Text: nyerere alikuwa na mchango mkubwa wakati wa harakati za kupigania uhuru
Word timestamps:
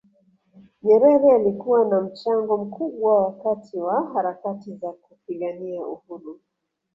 nyerere 0.83 1.31
alikuwa 1.35 1.85
na 1.89 2.01
mchango 2.01 2.57
mkubwa 2.65 3.21
wakati 3.27 3.77
wa 3.77 4.11
harakati 4.13 4.75
za 4.75 4.91
kupigania 4.91 5.81
uhuru 5.85 6.39